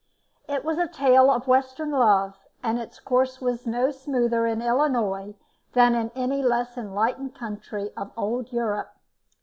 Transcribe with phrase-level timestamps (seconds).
[0.49, 5.35] It was a tale of western love, and its course was no smoother in Illinois
[5.73, 8.95] than in any less enlightened country of old Europe.